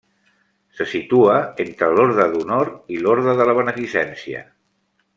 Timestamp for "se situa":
0.77-1.35